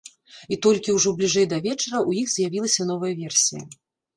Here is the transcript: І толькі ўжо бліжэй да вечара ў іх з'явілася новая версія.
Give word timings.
І 0.55 0.57
толькі 0.65 0.95
ўжо 0.95 1.09
бліжэй 1.19 1.45
да 1.51 1.59
вечара 1.67 1.97
ў 2.07 2.25
іх 2.25 2.33
з'явілася 2.35 2.89
новая 2.93 3.13
версія. 3.21 3.63